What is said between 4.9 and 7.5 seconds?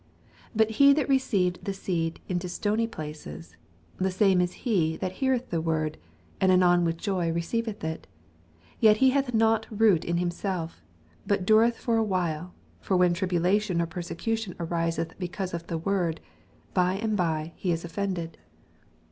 that heareth tne word, and anon with joy